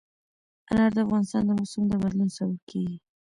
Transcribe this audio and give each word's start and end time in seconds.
انار 0.69 0.91
د 0.95 0.97
افغانستان 1.05 1.43
د 1.45 1.51
موسم 1.59 1.83
د 1.89 1.93
بدلون 2.01 2.29
سبب 2.37 2.57
کېږي. 2.69 2.97